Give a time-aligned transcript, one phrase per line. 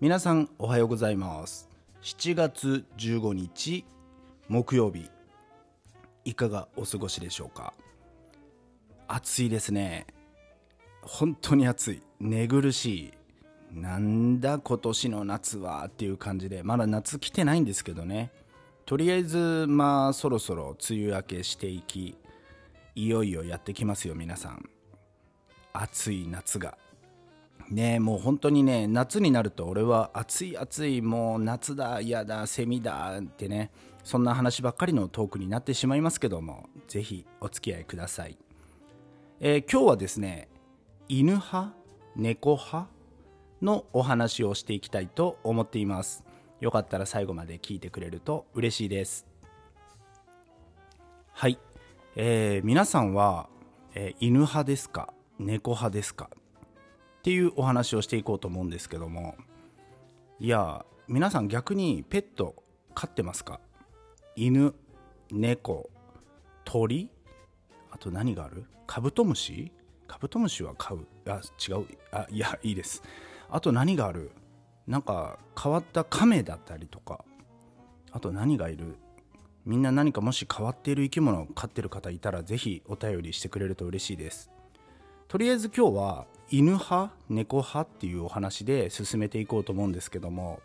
[0.00, 1.68] 皆さんおはようございます。
[2.02, 3.84] 7月15日
[4.46, 5.10] 木曜日
[6.24, 7.74] いかがお過ごしでしょうか？
[9.08, 10.06] 暑いですね。
[11.02, 12.02] 本当に暑い。
[12.20, 13.12] 寝苦しい。
[13.72, 18.30] なんだ今年の夏はっていう感じでまだ夏来てないんですけどね。
[18.86, 22.16] とりあえずまあそろそろ梅雨明けしていき
[22.94, 24.64] いよいよやってきますよ皆さん。
[25.72, 26.78] 暑い夏が。
[27.70, 33.70] ねもう本当にね夏になると俺は暑い暑いもう夏だ嫌だセミだってね
[34.04, 38.38] そんな話ばっかりのトークになってしまいますけどもぜひお付き合いください、
[39.40, 40.48] えー、今日はですね
[41.08, 41.72] 犬派
[42.16, 42.88] 猫派
[43.62, 46.24] のお話をしていきたいと思っています。
[46.60, 49.26] よかったら最後まで聞いてくれると嬉しいです。
[51.32, 51.58] はい、
[52.16, 53.48] えー、皆さんは、
[53.94, 56.30] えー、犬派ですか猫派ですか？
[57.18, 59.36] っていうお話をしていこうと思うんですけども。
[60.40, 62.62] いや皆さん逆にペット
[62.94, 63.60] 飼ってますか？
[64.36, 64.74] 犬
[65.30, 65.90] 猫
[66.64, 67.10] 鳥？
[67.90, 68.64] あと何がある？
[68.86, 69.72] カブトムシ？
[70.06, 71.06] カブトムシは飼う。
[71.26, 71.86] あ違う。
[72.12, 73.02] あいやいいです。
[73.50, 74.30] あと何がある？
[74.86, 77.24] なんか変わった亀だったりとか。
[78.12, 78.96] あと何がいる？
[79.66, 84.50] みんな何かもし変わっている生き物を飼ってる方いたらぜひお便りしてくれると嬉しいです。
[85.26, 87.12] とりあえず今日は犬派？
[87.28, 87.80] 猫派？
[87.82, 90.60] っていうお話で進めていこうと思うんですけども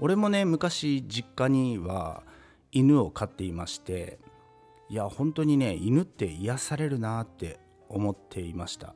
[0.00, 2.22] 俺もね昔実家には
[2.72, 4.18] 犬を飼っていまして
[4.88, 8.94] いや本当にね犬って癒されるなって思っていました。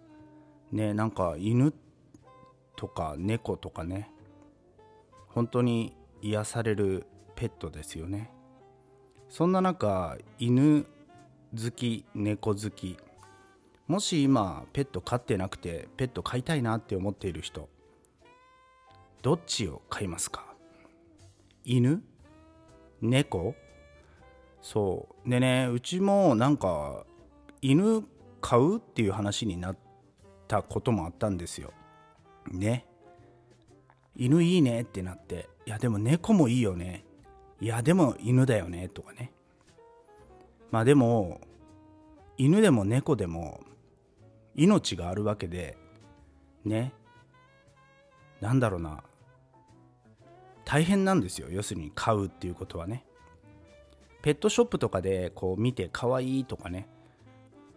[0.72, 1.72] ねなんか犬
[2.76, 4.10] とか猫とかね
[5.28, 7.06] 本当に癒される
[7.36, 8.32] ペットですよね。
[9.28, 10.86] そんな中犬
[11.54, 12.96] 好き猫好き
[13.88, 17.68] もし今ペット飼ってなくてペット飼いたいなって思っている人
[19.22, 20.46] どっちを飼いますか？
[21.64, 22.02] 犬？
[23.00, 23.54] 猫？
[24.60, 25.30] そう。
[25.30, 27.04] でねうちもなんか
[27.62, 28.04] 犬
[28.40, 29.76] 飼うっていう話になっ
[30.46, 31.72] たこともあったんですよ。
[32.52, 32.86] ね。
[34.16, 37.04] 犬いいねってなっていやでも猫もいいよね。
[37.60, 39.32] いやでも犬だよねとかね。
[40.70, 41.40] まあでも
[42.36, 43.60] 犬でも猫でも
[44.58, 45.78] 命があるわけで
[46.64, 46.92] ね。
[48.40, 49.02] なんだろうな。
[50.64, 51.48] 大変なんですよ。
[51.50, 53.04] 要するに飼うっていうことはね。
[54.20, 56.88] ペットショップとかでこう見て可愛いとかね。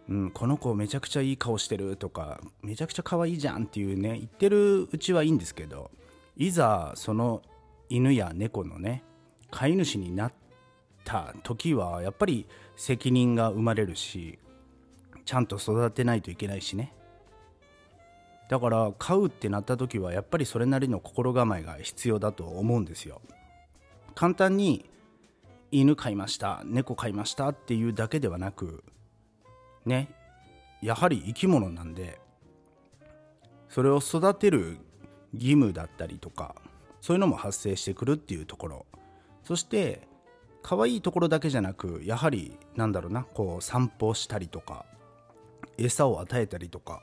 [0.08, 5.92] うん、この子めちゃくちゃいい顔してるとかめちゃくちゃ可愛いじゃんっていうね言ってるうちはいいんですけど
[6.36, 7.40] いざその
[7.88, 9.04] 犬や猫のね
[9.52, 10.32] 飼い主になっ
[11.04, 14.40] た時はやっぱり責任が生まれるし
[15.24, 16.94] ちゃんと育てないといけないしね。
[18.48, 23.20] だから飼うってなった時はやっぱりそれなりの心構えが必要だと思うんですよ。
[24.14, 24.90] 簡単に
[25.70, 28.84] 犬飼いました猫飼いましたっていうだけではなく
[29.86, 30.10] ね
[30.82, 32.20] やはり生き物なんで
[33.70, 34.76] それを育てる
[35.32, 36.54] 義務だったりとか
[37.00, 38.86] そういうのも発生してくるっていうところ。
[39.44, 40.06] そして
[40.62, 44.84] 可愛いところだけじゃなくやはりなんだろうなこう散歩したりとか
[45.78, 47.02] 餌を与えたりとか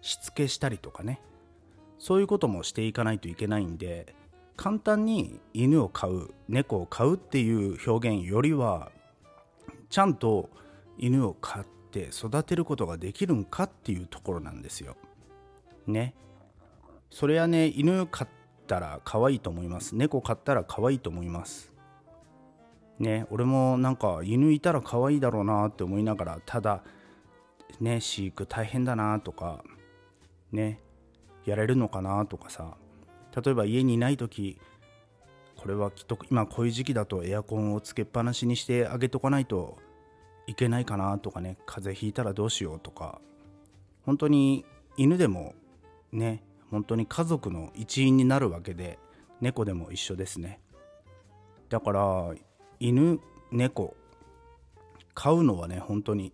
[0.00, 1.20] しつけしたりとかね
[1.98, 4.14] そういうこともしていかないといけないんで
[4.56, 8.90] 簡単に犬を飼う猫を飼うっていう表現よりは
[9.88, 10.50] ちゃんと
[10.98, 14.96] 犬を飼って育てることができるんかっていうところなんですよ。
[15.86, 16.14] ね。
[17.10, 18.28] それはね犬飼っ
[18.66, 21.72] たら可愛いと思います猫飼ったら可愛いと思います。
[22.98, 26.82] ね俺もなんか犬いたら可愛いだろうなって思いながらただ
[27.80, 29.64] ね飼育大変だなとか
[30.50, 30.80] ね
[31.44, 32.76] やれるのかなとかさ
[33.44, 34.58] 例えば家にいない時
[35.56, 39.78] これはきっと今こういう時期だとエアコンをつけっぱなしにしてあげとかないと
[40.46, 43.20] いけないかなとかね風邪ひいたらどうしようとか
[44.04, 44.64] 本当に
[44.96, 45.54] 犬でも
[46.10, 48.98] ね本当に家族の一員になるわけで
[49.40, 50.60] 猫でも一緒ですね。
[51.68, 52.34] だから
[52.80, 53.20] 犬
[53.50, 53.96] 猫
[55.14, 56.32] 飼うのはね本当に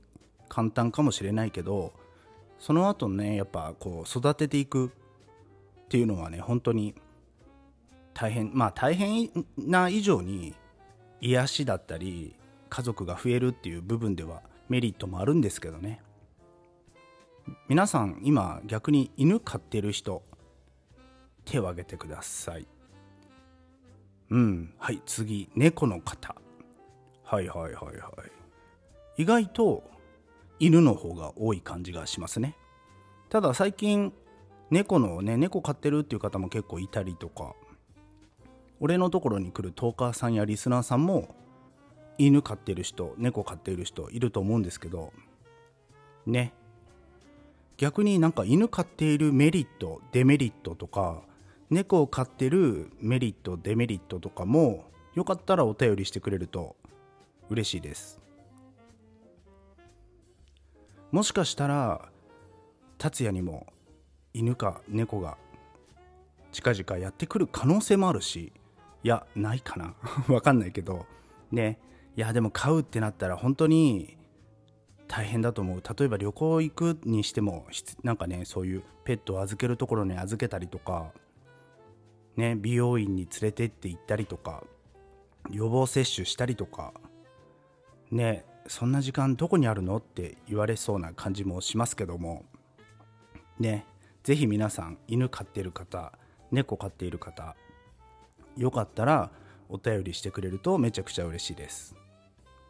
[0.49, 1.93] 簡単かもしれないけど
[2.59, 4.91] その後ねやっぱこう育てていくっ
[5.89, 6.95] ていうのはね本当に
[8.15, 10.55] 大変まあ大変な以上に
[11.21, 12.35] 癒しだったり
[12.69, 16.03] 家族が増えるっていう部分ではメリットもあるんですけどね。
[17.69, 20.23] 皆さん今逆に犬飼ってる人
[21.47, 22.67] 手を挙げてください。
[24.31, 26.35] うんはい次猫の方。
[27.25, 28.13] はいはいはいは
[29.17, 29.23] い。
[29.23, 29.83] 意外と
[30.61, 32.57] 犬の方が多い感じがしますね。
[33.29, 34.13] ただ最近
[34.71, 37.55] 猫のね猫飼ってるっていう方も結構いたりとか
[38.81, 41.35] 俺のところに来るトーカーさんやリスナーさんも
[42.17, 45.13] 犬飼ってる人猫飼っている人いると思うんですけど
[46.27, 46.53] ね。
[47.77, 51.23] 逆になんか犬飼っているメリットデメリットとか
[51.71, 54.85] 猫を飼ってるメリットデメリットとかも
[55.15, 56.75] よかったらお便りしてくれると
[57.51, 58.21] 嬉しいです。
[61.11, 62.09] もしかしたら
[62.99, 63.67] 達也にも
[64.35, 65.39] 犬か猫が
[66.53, 68.53] 近々やってくる可能性もあるし
[69.05, 69.95] いやないかな。
[70.29, 71.07] わかんないけど。
[71.51, 71.79] ね。
[72.17, 74.17] いやでも飼うってなったら本当に
[75.07, 75.83] 大変だと思う。
[75.99, 77.67] 例えば旅行行くにしても
[78.03, 81.13] なんかねそういうペットを預けるところに預けたりとか
[82.37, 84.65] ね美容院に連れてって行ったりとか
[85.51, 86.93] 予防接種したりとか
[88.11, 88.45] ね。
[88.69, 89.97] そんな時間どこにあるの？
[89.97, 92.45] って言われそうな感じもしますけども。
[93.59, 93.87] ね。
[94.23, 96.13] 是非皆さん犬飼ってる方
[96.51, 97.57] 猫飼っている方
[98.59, 99.31] よかったら
[99.71, 101.95] お便りしてくれるとめちゃくちゃ嬉しいです。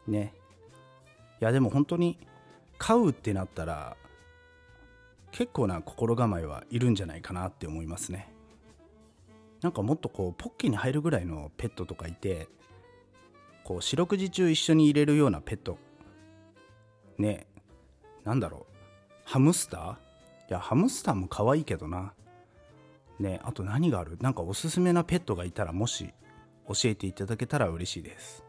[0.06, 0.34] ね。
[1.40, 2.18] いやでも本当に
[2.78, 3.96] 飼うってなったら
[5.32, 8.32] 結構な心構えはいるんじゃないかなって思いますね。
[9.60, 12.48] なんかもっとこうポッケに入るぐらいのペットとかいて
[13.64, 15.76] こう四六時中一緒に入れるようなペット
[17.18, 17.46] ね
[18.24, 18.74] なんだろう。
[19.24, 19.92] ハムスター？
[19.92, 19.96] い
[20.50, 22.12] やハムスターも可愛いけどな。
[23.18, 24.16] ねあと何がある？
[24.20, 26.14] なんかおすすめなペットがいたらもし
[26.68, 28.44] 教えていただけたら嬉しいです。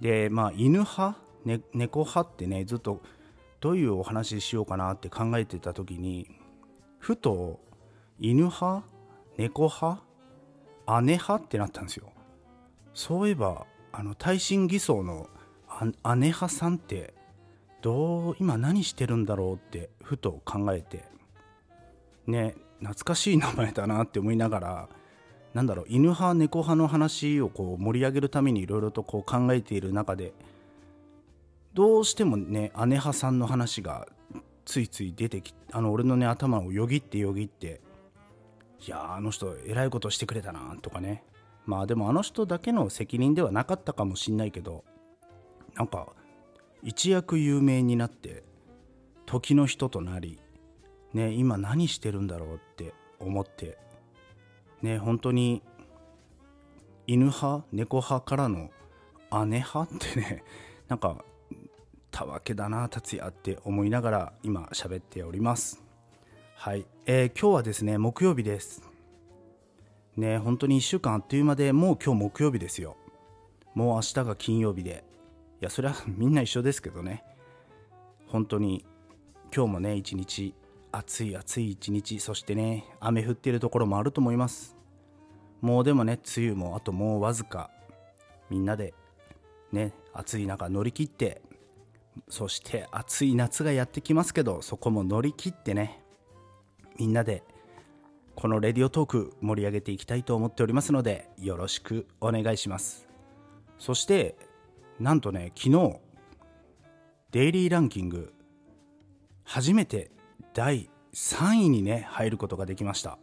[0.00, 3.02] でまあ犬派、ね、猫派ってねずっと
[3.60, 6.28] どういうお話ししようかなって考えてた時に
[6.98, 7.60] ふと
[8.18, 8.84] 犬派？
[9.36, 10.02] 猫派？
[11.02, 12.12] 姉派ってなったんですよ。
[12.94, 15.28] そういえばあの耐震偽装の
[15.82, 17.14] 姉派さんって
[17.80, 21.04] どう今何してるんだろうってふと考えて
[22.26, 24.88] ね懐かしい名前だなって思いながら
[25.54, 30.32] なんだろう犬派猫派の話をこう盛り上げるためにいろいろとこう考えている中で
[31.74, 34.08] どうしてもね姉派さんの話が
[34.64, 37.80] ついつい出てきあの俺のね頭をよぎってよぎって
[38.86, 41.24] いやあの人えらいことしてくれたなとかね。
[41.68, 44.84] まあでもあの人だけの責任ではなかったかもしんないけど
[45.74, 46.08] なんか
[46.82, 48.44] 一躍有名になって
[49.26, 50.38] 時の人となり
[51.12, 53.78] ね今何してるんだろうって思って
[54.82, 55.62] ね本当に
[57.06, 58.70] 犬派猫派からの
[59.46, 60.44] 姉派ってね
[60.88, 61.24] なんか
[62.10, 65.82] たわけだな達也って思いながら今喋っております。
[66.56, 68.82] はい、えー、今日はですね木曜日です。
[70.16, 72.96] ね本当に1週間あっという間でもう今日木曜日ですよ。
[73.74, 75.07] もう明日が金曜日で。
[75.60, 77.24] いやそれはみんな一緒ですけどね。
[78.26, 78.84] 本当に
[79.54, 80.54] 今日もね一日
[80.92, 84.76] 暑い暑い一日そしてね雨降っているところもあると思います。
[85.60, 87.70] もうでもね梅雨もあともうわずか
[88.50, 88.94] みんなで
[89.72, 91.42] ね暑い中乗り切って
[92.28, 96.02] そして暑い夏がやってきますけどそこも乗り切ってね
[96.98, 97.42] みんなで
[98.36, 103.08] このレディオトーク盛り上げていきたいと思っておりますのでよろしくお願いします。
[103.78, 104.36] そして
[105.00, 105.96] なんとね昨日
[107.30, 108.32] デイリーランキング
[109.44, 110.10] 初めて
[110.54, 113.18] 第3位にね入ることができました。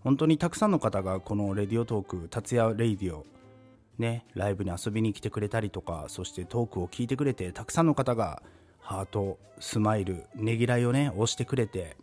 [0.00, 3.24] 本当にたくさんの方がこの Radiotalk 達也レイディオ
[3.98, 8.42] ねライブに遊びに来てくれたりとかそしてトークを聞いてくれてたくさんの方が
[8.80, 11.96] ハートスマイルねぎらいをね押してくれて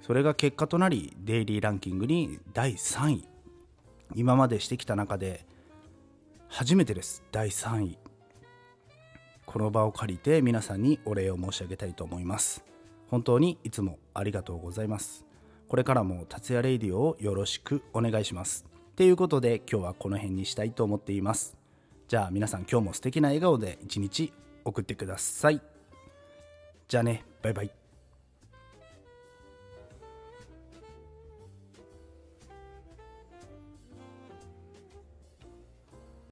[0.00, 3.28] それが結果となりデイリーランキングに第3位。
[4.14, 5.46] 今までしてきた中で
[6.48, 7.22] 初めてです。
[7.32, 7.98] 第3位。
[9.46, 12.64] この場を借りて皆さんにお礼を申し上げたいと思います。
[13.08, 15.24] 本当にいつもありがとうございます。
[15.68, 18.64] これからも達也レイディオをよろしくお願いします。
[18.96, 21.56] ということで今日はこの辺にしたいと思っています。
[22.08, 24.32] じゃあ皆さん今日も素敵な笑顔で一日
[24.64, 25.60] 送ってください。
[26.88, 27.24] じゃあね。
[27.42, 27.83] バイバイ。